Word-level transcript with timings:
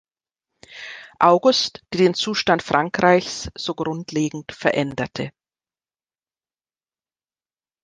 August, 1.19 1.83
die 1.93 1.99
den 1.99 2.15
Zustand 2.15 2.63
Frankreichs 2.63 3.51
so 3.53 3.75
grundlegend 3.75 4.51
veränderte. 4.51 5.31